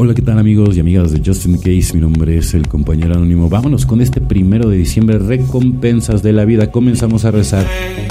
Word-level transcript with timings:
Hola, 0.00 0.14
¿qué 0.14 0.22
tal 0.22 0.38
amigos 0.38 0.76
y 0.76 0.80
amigas 0.80 1.10
de 1.10 1.20
Justin 1.26 1.56
Case? 1.56 1.92
Mi 1.92 1.98
nombre 2.00 2.38
es 2.38 2.54
el 2.54 2.68
compañero 2.68 3.14
anónimo. 3.14 3.48
Vámonos 3.48 3.84
con 3.84 4.00
este 4.00 4.20
primero 4.20 4.68
de 4.68 4.76
diciembre, 4.76 5.18
recompensas 5.18 6.22
de 6.22 6.32
la 6.32 6.44
vida. 6.44 6.70
Comenzamos 6.70 7.24
a 7.24 7.32
rezar 7.32 7.66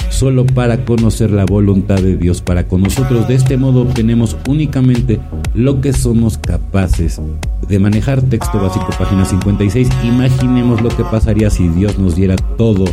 solo 0.10 0.46
para 0.46 0.84
conocer 0.84 1.32
la 1.32 1.46
voluntad 1.46 2.02
de 2.02 2.18
Dios 2.18 2.42
para 2.42 2.68
con 2.68 2.82
nosotros. 2.82 3.30
De 3.30 3.36
este 3.36 3.56
modo 3.56 3.84
obtenemos 3.84 4.36
únicamente 4.50 5.22
lo 5.54 5.80
que 5.80 5.94
somos 5.94 6.38
capaces 6.38 7.22
de 7.70 7.80
manejar. 7.80 8.22
Texto 8.22 8.60
básico, 8.60 8.90
página 9.00 9.24
56. 9.24 9.88
Imaginemos 10.04 10.82
lo 10.82 10.90
que 10.90 11.06
pasaría 11.06 11.50
si 11.50 11.70
Dios 11.70 11.98
nos 11.98 12.18
diera 12.18 12.36
todo 12.58 12.84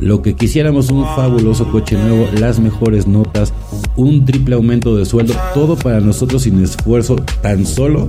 lo 0.00 0.20
que 0.20 0.34
quisiéramos, 0.34 0.90
un 0.90 1.04
fabuloso 1.04 1.70
coche 1.70 1.96
nuevo, 1.96 2.26
las 2.40 2.58
mejores 2.58 3.06
notas, 3.06 3.54
un 3.94 4.24
triple 4.24 4.56
aumento 4.56 4.96
de 4.96 5.04
sueldo, 5.04 5.34
todo 5.54 5.76
para 5.76 6.00
nosotros 6.00 6.42
sin 6.42 6.60
esfuerzo, 6.60 7.14
tan 7.40 7.64
solo 7.64 8.08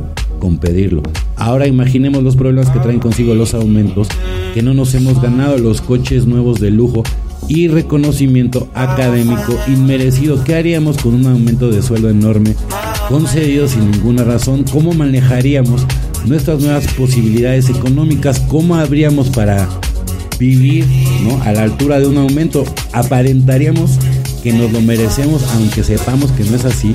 pedirlo. 0.51 1.01
Ahora 1.35 1.67
imaginemos 1.67 2.23
los 2.23 2.35
problemas 2.35 2.69
que 2.69 2.79
traen 2.79 2.99
consigo 2.99 3.33
los 3.33 3.53
aumentos, 3.53 4.07
que 4.53 4.61
no 4.61 4.73
nos 4.73 4.93
hemos 4.93 5.21
ganado 5.21 5.57
los 5.57 5.81
coches 5.81 6.25
nuevos 6.25 6.59
de 6.59 6.69
lujo 6.69 7.03
y 7.47 7.67
reconocimiento 7.67 8.67
académico 8.73 9.57
inmerecido. 9.67 10.43
¿Qué 10.43 10.55
haríamos 10.55 10.97
con 10.97 11.13
un 11.15 11.27
aumento 11.27 11.69
de 11.69 11.81
sueldo 11.81 12.09
enorme, 12.09 12.55
concedido 13.09 13.67
sin 13.67 13.91
ninguna 13.91 14.23
razón? 14.23 14.63
¿Cómo 14.71 14.93
manejaríamos 14.93 15.85
nuestras 16.25 16.61
nuevas 16.61 16.87
posibilidades 16.93 17.69
económicas? 17.69 18.39
¿Cómo 18.41 18.75
habríamos 18.75 19.29
para 19.29 19.67
vivir 20.39 20.85
a 21.43 21.51
la 21.53 21.63
altura 21.63 21.99
de 21.99 22.07
un 22.07 22.17
aumento? 22.17 22.63
Aparentaríamos 22.91 23.97
que 24.43 24.51
nos 24.51 24.71
lo 24.73 24.81
merecemos 24.81 25.43
aunque 25.53 25.83
sepamos 25.83 26.31
que 26.33 26.43
no 26.43 26.57
es 26.57 26.65
así 26.65 26.93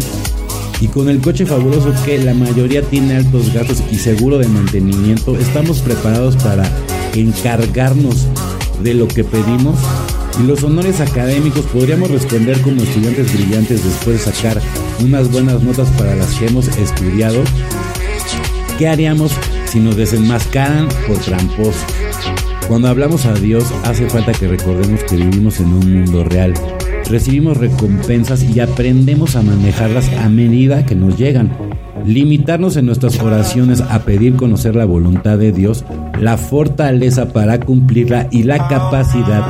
y 0.81 0.87
con 0.89 1.09
el 1.09 1.21
coche 1.21 1.45
fabuloso 1.45 1.93
que 2.05 2.19
la 2.19 2.35
mayoría 2.35 2.83
tiene 2.83 3.17
altos 3.17 3.53
gastos 3.53 3.83
y 3.91 3.97
seguro 3.97 4.39
de 4.39 4.49
mantenimiento, 4.49 5.37
estamos 5.37 5.81
preparados 5.81 6.37
para 6.37 6.71
encargarnos 7.15 8.27
de 8.83 8.95
lo 8.95 9.09
que 9.09 9.25
pedimos. 9.25 9.79
Y 10.41 10.47
los 10.47 10.63
honores 10.63 11.01
académicos 11.01 11.65
podríamos 11.67 12.11
responder 12.11 12.61
como 12.61 12.83
estudiantes 12.83 13.33
brillantes 13.33 13.85
después 13.85 14.25
de 14.25 14.33
sacar 14.33 14.63
unas 15.01 15.31
buenas 15.33 15.63
notas 15.63 15.89
para 15.99 16.15
las 16.15 16.33
que 16.35 16.47
hemos 16.47 16.69
estudiado. 16.69 17.43
¿Qué 18.79 18.87
haríamos 18.87 19.33
si 19.67 19.81
nos 19.81 19.97
desenmascaran 19.97 20.89
por 21.09 21.19
tramposos? 21.19 21.83
Cuando 22.69 22.89
hablamos 22.89 23.27
a 23.27 23.35
Dios 23.35 23.65
hace 23.85 24.09
falta 24.09 24.33
que 24.33 24.47
recordemos 24.47 25.03
que 25.05 25.17
vivimos 25.17 25.59
en 25.59 25.73
un 25.73 25.93
mundo 25.93 26.23
real 26.23 26.55
recibimos 27.11 27.57
recompensas 27.57 28.43
y 28.43 28.61
aprendemos 28.61 29.37
a 29.37 29.43
manejarlas 29.43 30.09
a 30.15 30.29
medida 30.29 30.85
que 30.85 30.95
nos 30.95 31.17
llegan. 31.17 31.51
Limitarnos 32.05 32.77
en 32.77 32.87
nuestras 32.87 33.19
oraciones 33.21 33.81
a 33.81 34.01
pedir 34.01 34.37
conocer 34.37 34.77
la 34.77 34.85
voluntad 34.85 35.37
de 35.39 35.53
Dios, 35.53 35.85
la 36.21 36.37
fortaleza 36.37 37.33
para 37.33 37.61
cumplirla 37.61 38.29
y 38.31 38.45
la 38.45 38.69
capacidad 38.69 39.45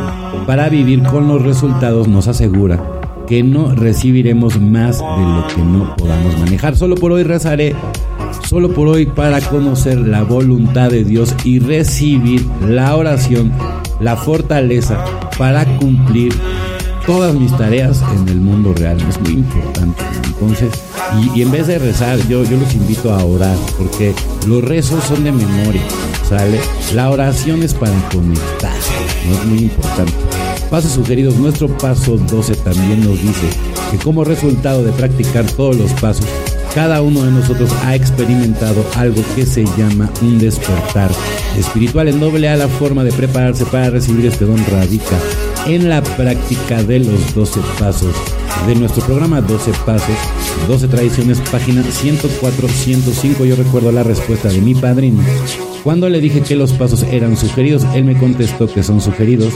para 0.47 0.69
vivir 0.69 1.03
con 1.03 1.28
los 1.28 1.42
resultados 1.42 2.09
nos 2.09 2.27
asegura 2.27 2.83
que 3.27 3.42
no 3.42 3.75
recibiremos 3.75 4.59
más 4.59 4.98
de 4.98 5.05
lo 5.05 5.47
que 5.55 5.61
no 5.61 5.95
podamos 5.97 6.39
manejar. 6.39 6.75
Solo 6.77 6.95
por 6.95 7.12
hoy 7.12 7.22
rezaré, 7.22 7.75
solo 8.47 8.72
por 8.72 8.89
hoy 8.89 9.05
para 9.05 9.41
conocer 9.43 9.98
la 9.98 10.22
voluntad 10.22 10.91
de 10.91 11.05
Dios 11.05 11.34
y 11.45 11.59
recibir 11.59 12.47
la 12.67 12.97
oración, 12.97 13.53
la 14.00 14.17
fortaleza 14.17 15.05
para 15.37 15.67
cumplir 15.78 16.33
todas 17.09 17.34
mis 17.34 17.56
tareas 17.56 18.03
en 18.14 18.28
el 18.28 18.37
mundo 18.37 18.75
real. 18.75 19.01
Es 19.09 19.19
muy 19.23 19.33
importante. 19.33 20.03
Entonces, 20.27 20.70
y, 21.34 21.41
en 21.41 21.50
vez 21.50 21.67
de 21.67 21.78
rezar, 21.78 22.19
yo, 22.28 22.45
yo 22.45 22.59
los 22.59 22.75
invito 22.75 23.15
a 23.15 23.25
orar, 23.25 23.56
porque 23.78 24.15
los 24.47 24.62
rezos 24.62 25.03
son 25.05 25.25
de 25.25 25.33
memoria, 25.33 25.81
¿sale? 26.28 26.61
La 26.95 27.11
oración 27.11 27.62
es 27.62 27.73
para 27.73 27.98
conectar, 28.11 28.77
¿no? 29.27 29.34
Es 29.34 29.45
muy 29.47 29.59
importante. 29.61 30.12
Pasos 30.71 30.93
sugeridos, 30.93 31.37
nuestro 31.37 31.66
paso 31.78 32.19
12 32.19 32.55
también 32.56 33.03
nos 33.03 33.22
dice 33.22 33.49
que 33.91 33.97
como 33.97 34.22
resultado 34.22 34.84
de 34.84 34.93
practicar 34.93 35.47
todos 35.47 35.77
los 35.77 35.91
pasos, 35.94 36.27
cada 36.75 37.00
uno 37.00 37.25
de 37.25 37.31
nosotros 37.31 37.71
ha 37.87 37.94
experimentado 37.94 38.84
algo 38.97 39.22
que 39.34 39.47
se 39.47 39.65
llama 39.78 40.11
un 40.21 40.38
despertar 40.38 41.11
espiritual 41.59 42.09
en 42.09 42.21
doble 42.21 42.50
A. 42.50 42.56
La 42.56 42.69
forma 42.69 43.03
de 43.03 43.12
prepararse 43.12 43.65
para 43.65 43.88
recibir 43.88 44.27
este 44.27 44.44
don 44.44 44.62
radica 44.71 45.16
en 45.69 45.89
la 45.91 46.03
práctica 46.03 46.83
de 46.83 47.01
los 47.01 47.34
12 47.34 47.61
pasos 47.79 48.15
de 48.67 48.75
nuestro 48.75 49.05
programa 49.05 49.43
12 49.43 49.71
Pasos, 49.84 50.17
12 50.67 50.89
Tradiciones, 50.89 51.41
página 51.53 51.83
104-105. 51.83 53.45
Yo 53.45 53.55
recuerdo 53.55 53.93
la 53.93 54.03
respuesta 54.03 54.49
de 54.49 54.61
mi 54.61 54.75
padrino. 54.75 55.23
Cuando 55.84 56.09
le 56.09 56.21
dije 56.21 56.41
que 56.41 56.56
los 56.56 56.73
pasos 56.73 57.03
eran 57.05 57.37
sugeridos, 57.37 57.87
él 57.95 58.05
me 58.05 58.17
contestó 58.17 58.67
que 58.67 58.83
son 58.83 59.01
sugeridos 59.01 59.55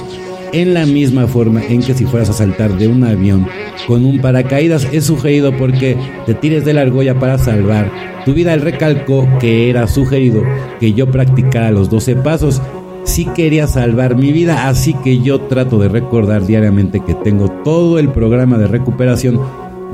en 0.53 0.75
la 0.75 0.85
misma 0.85 1.27
forma 1.27 1.65
en 1.65 1.83
que 1.83 1.95
si 1.95 2.05
fueras 2.05 2.29
a 2.29 2.35
saltar 2.35 2.77
de 2.77 2.89
un 2.89 3.05
avión 3.05 3.47
con 3.87 4.05
un 4.05 4.21
paracaídas 4.21 4.87
es 4.93 5.07
sugerido 5.07 5.57
porque 5.57 5.97
te 6.27 6.35
tires 6.35 6.67
de 6.67 6.75
la 6.75 6.83
argolla 6.83 7.19
para 7.19 7.39
salvar 7.39 7.91
tu 8.27 8.35
vida. 8.35 8.53
Él 8.53 8.61
recalcó 8.61 9.27
que 9.41 9.71
era 9.71 9.89
sugerido 9.89 10.43
que 10.79 10.93
yo 10.93 11.11
practicara 11.11 11.71
los 11.71 11.89
12 11.89 12.17
pasos 12.17 12.61
sí 13.05 13.27
quería 13.27 13.67
salvar 13.67 14.17
mi 14.17 14.33
vida, 14.33 14.69
así 14.69 14.95
que 14.95 15.21
yo 15.21 15.41
trato 15.43 15.79
de 15.79 15.89
recordar 15.89 16.47
diariamente 16.47 17.01
que 17.01 17.15
tengo 17.15 17.49
todo 17.65 17.99
el 17.99 18.09
programa 18.09 18.59
de 18.59 18.67
recuperación 18.67 19.41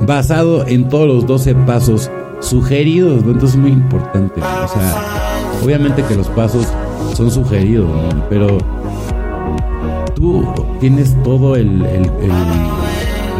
basado 0.05 0.65
en 0.67 0.87
todos 0.89 1.07
los 1.07 1.25
12 1.25 1.55
pasos 1.55 2.09
sugeridos, 2.39 3.23
entonces 3.23 3.51
es 3.51 3.57
muy 3.57 3.71
importante, 3.71 4.39
o 4.39 4.67
sea, 4.67 4.95
obviamente 5.63 6.03
que 6.03 6.15
los 6.15 6.27
pasos 6.29 6.67
son 7.13 7.29
sugeridos, 7.31 7.89
pero 8.29 8.57
tú 10.15 10.45
tienes 10.79 11.15
todo 11.23 11.55
el, 11.55 11.79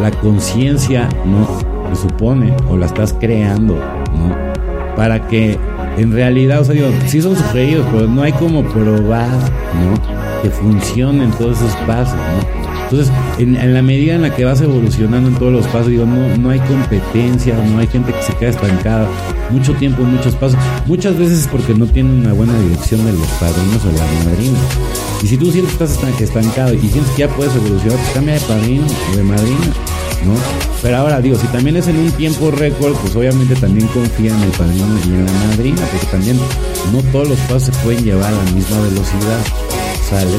la 0.00 0.10
conciencia, 0.22 1.08
¿no? 1.24 1.94
Se 1.94 2.02
supone, 2.02 2.54
o 2.70 2.76
la 2.76 2.86
estás 2.86 3.14
creando, 3.18 3.74
¿no? 3.74 4.96
Para 4.96 5.26
que 5.28 5.58
en 5.96 6.12
realidad, 6.12 6.60
o 6.60 6.64
sea, 6.64 6.74
digo, 6.74 6.88
sí 7.06 7.20
son 7.20 7.36
sugeridos, 7.36 7.86
pero 7.92 8.06
no 8.06 8.22
hay 8.22 8.32
como 8.32 8.62
probar, 8.64 9.28
¿no? 9.28 10.42
Que 10.42 10.50
funcionen 10.50 11.30
todos 11.32 11.58
esos 11.58 11.74
pasos, 11.86 12.16
¿no? 12.16 12.60
Entonces, 12.90 13.14
en, 13.38 13.72
la 13.72 13.82
medida 13.82 14.16
en 14.16 14.22
la 14.22 14.34
que 14.34 14.44
vas 14.44 14.60
evolucionando 14.60 15.28
en 15.28 15.36
todos 15.36 15.52
los 15.52 15.66
pasos, 15.66 15.88
digo, 15.88 16.06
no, 16.06 16.36
no 16.36 16.50
hay 16.50 16.58
competencia, 16.60 17.54
no 17.54 17.78
hay 17.78 17.86
gente 17.86 18.12
que 18.12 18.22
se 18.22 18.34
queda 18.34 18.50
estancada, 18.50 19.08
mucho 19.50 19.74
tiempo, 19.74 20.02
muchos 20.02 20.34
pasos, 20.34 20.58
muchas 20.86 21.16
veces 21.16 21.40
es 21.40 21.46
porque 21.46 21.72
no 21.72 21.86
tienen 21.86 22.20
una 22.20 22.32
buena 22.32 22.58
dirección 22.60 23.04
de 23.04 23.12
los 23.12 23.28
padrinos 23.28 23.84
o 23.84 23.92
la 23.96 24.30
madrina. 24.30 24.58
Y 25.22 25.28
si 25.28 25.36
tú 25.36 25.52
sientes 25.52 25.76
que 25.76 25.84
estás 25.84 26.20
estancado 26.20 26.74
y 26.74 26.78
sientes 26.78 27.12
que 27.12 27.20
ya 27.20 27.28
puedes 27.28 27.54
evolucionar, 27.54 27.96
pues 27.96 28.10
cambia 28.12 28.34
de 28.34 28.40
padrino 28.40 28.86
o 29.12 29.16
de 29.16 29.22
madrina, 29.22 29.66
¿no? 30.24 30.34
Pero 30.82 30.96
ahora 30.98 31.20
digo, 31.20 31.36
si 31.36 31.46
también 31.48 31.76
es 31.76 31.88
en 31.88 31.98
un 31.98 32.10
tiempo 32.12 32.50
récord, 32.50 32.94
pues 32.94 33.14
obviamente 33.16 33.54
también 33.56 33.86
confía 33.88 34.34
en 34.34 34.42
el 34.42 34.50
padrino 34.50 34.86
y 35.06 35.08
en 35.08 35.26
la 35.26 35.32
madrina, 35.32 35.82
porque 35.90 36.06
también 36.06 36.38
no 36.92 37.02
todos 37.12 37.28
los 37.28 37.38
pasos 37.40 37.64
se 37.64 37.72
pueden 37.82 38.04
llevar 38.04 38.32
a 38.32 38.44
la 38.44 38.50
misma 38.52 38.80
velocidad, 38.80 39.40
¿sale? 40.08 40.30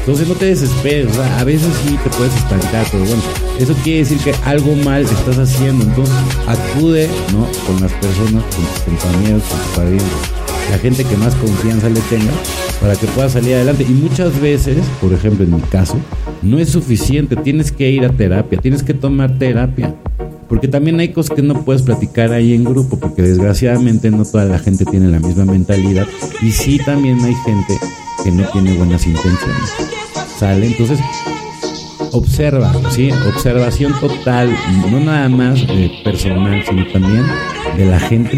Entonces 0.00 0.26
no 0.26 0.34
te 0.34 0.46
desesperes, 0.46 1.18
a 1.18 1.44
veces 1.44 1.68
sí 1.84 1.98
te 2.02 2.10
puedes 2.10 2.34
estancar, 2.34 2.86
pero 2.90 3.04
bueno, 3.04 3.22
eso 3.58 3.74
quiere 3.84 4.00
decir 4.00 4.18
que 4.18 4.34
algo 4.44 4.74
mal 4.76 5.02
estás 5.02 5.38
haciendo, 5.38 5.84
entonces 5.84 6.14
acude, 6.46 7.08
¿no? 7.32 7.46
Con 7.66 7.80
las 7.80 7.92
personas, 7.92 8.42
con 8.54 8.64
tus 8.64 8.82
compañeros, 8.84 9.42
con 9.42 9.58
tus 9.58 9.76
padrinos 9.76 10.38
la 10.70 10.78
gente 10.78 11.04
que 11.04 11.16
más 11.16 11.34
confianza 11.36 11.88
le 11.88 12.00
tenga 12.02 12.32
para 12.80 12.94
que 12.94 13.06
pueda 13.08 13.28
salir 13.28 13.54
adelante. 13.54 13.84
Y 13.88 13.92
muchas 13.92 14.38
veces, 14.40 14.78
por 15.00 15.12
ejemplo 15.12 15.44
en 15.44 15.54
mi 15.54 15.60
caso, 15.62 15.98
no 16.42 16.58
es 16.58 16.70
suficiente, 16.70 17.36
tienes 17.36 17.72
que 17.72 17.90
ir 17.90 18.04
a 18.04 18.10
terapia, 18.10 18.58
tienes 18.58 18.82
que 18.82 18.94
tomar 18.94 19.38
terapia. 19.38 19.94
Porque 20.48 20.66
también 20.66 20.98
hay 20.98 21.10
cosas 21.10 21.36
que 21.36 21.42
no 21.42 21.62
puedes 21.64 21.82
platicar 21.82 22.32
ahí 22.32 22.54
en 22.54 22.64
grupo, 22.64 22.98
porque 22.98 23.20
desgraciadamente 23.20 24.10
no 24.10 24.24
toda 24.24 24.46
la 24.46 24.58
gente 24.58 24.86
tiene 24.86 25.08
la 25.08 25.20
misma 25.20 25.44
mentalidad. 25.44 26.06
Y 26.40 26.52
sí 26.52 26.80
también 26.84 27.18
hay 27.22 27.34
gente 27.44 27.74
que 28.24 28.30
no 28.30 28.48
tiene 28.50 28.72
buenas 28.74 29.06
intenciones. 29.06 29.70
¿Sale? 30.38 30.68
Entonces, 30.68 31.00
observa, 32.12 32.72
¿sí? 32.90 33.10
Observación 33.34 33.92
total, 34.00 34.56
no 34.90 35.00
nada 35.00 35.28
más 35.28 35.60
eh, 35.68 35.90
personal, 36.02 36.62
sino 36.66 36.86
también 36.92 37.24
de 37.76 37.84
la 37.84 38.00
gente 38.00 38.36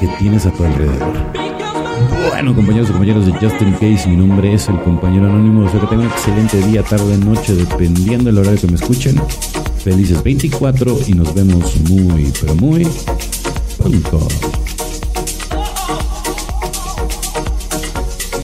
que 0.00 0.08
tienes 0.18 0.46
a 0.46 0.50
tu 0.52 0.64
alrededor. 0.64 1.51
Bueno, 2.28 2.54
compañeros 2.54 2.88
y 2.88 2.92
compañeros 2.92 3.26
de 3.26 3.32
Justin 3.32 3.72
Case, 3.72 4.08
mi 4.08 4.16
nombre 4.16 4.54
es 4.54 4.68
el 4.68 4.80
compañero 4.80 5.26
anónimo. 5.26 5.64
Espero 5.66 5.82
que 5.82 5.96
tengan 5.96 6.06
un 6.06 6.12
excelente 6.12 6.56
día, 6.68 6.82
tarde, 6.82 7.16
noche, 7.18 7.54
dependiendo 7.54 8.24
del 8.24 8.38
horario 8.38 8.60
que 8.60 8.66
me 8.66 8.74
escuchen. 8.74 9.20
Felices 9.78 10.22
24 10.22 10.98
y 11.06 11.12
nos 11.12 11.34
vemos 11.34 11.76
muy, 11.88 12.32
pero 12.40 12.54
muy 12.56 12.86
pronto. 13.78 14.28